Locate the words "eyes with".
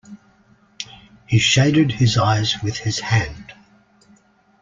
2.17-2.77